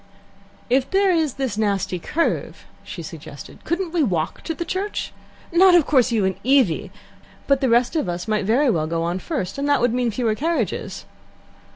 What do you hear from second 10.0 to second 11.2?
fewer carriages."